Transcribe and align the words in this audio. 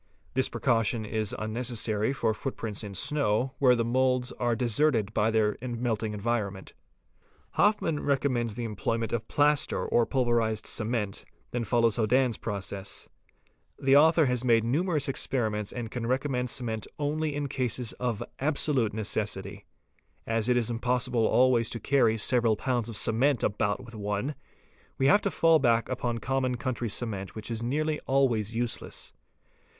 This 0.33 0.49
precaution 0.49 1.05
is 1.05 1.35
unnecessary 1.37 2.11
for 2.11 2.33
footprints 2.33 2.83
in 2.83 2.95
snow 2.95 3.53
where 3.59 3.75
the 3.75 3.83
4 3.83 3.91
moulds 3.91 4.31
are 4.39 4.55
deserted 4.55 5.13
by 5.13 5.29
their 5.29 5.57
melting 5.61 6.15
environment. 6.15 6.73
A 7.53 7.57
Hofmann 7.57 7.99
8" 7.99 8.01
recommends 8.01 8.55
the 8.55 8.63
employment 8.63 9.13
of 9.13 9.27
plaster 9.27 9.85
or 9.85 10.07
pulverized 10.07 10.65
cement, 10.65 11.19
and 11.19 11.41
then 11.51 11.63
follows 11.65 11.97
Hodann's 11.97 12.37
process. 12.37 13.09
'The 13.77 13.95
author 13.95 14.25
has 14.25 14.43
made 14.43 14.63
nu_ 14.63 14.81
merous 14.87 15.07
experiments 15.07 15.71
and 15.71 15.91
can 15.91 16.07
recommend 16.07 16.49
cement 16.49 16.87
only 16.97 17.35
in 17.35 17.47
cases 17.47 17.93
of 17.99 18.23
absolute: 18.39 18.93
necessity. 18.95 19.67
As 20.25 20.49
it 20.49 20.57
is 20.57 20.71
impossible 20.71 21.27
always 21.27 21.69
to 21.69 21.79
carry 21.79 22.17
several 22.17 22.55
pounds 22.55 22.89
of 22.89 22.97
cement 22.97 23.41
H 23.41 23.43
about 23.43 23.85
with 23.85 23.93
one, 23.93 24.33
we 24.97 25.05
have 25.05 25.21
to 25.21 25.29
fall 25.29 25.59
back 25.59 25.89
upon 25.89 26.17
common 26.17 26.57
country 26.57 26.89
cement 26.89 27.35
| 27.35 27.35
which 27.35 27.51
is 27.51 27.61
nearly 27.61 27.99
always 28.07 28.55
useless. 28.55 29.13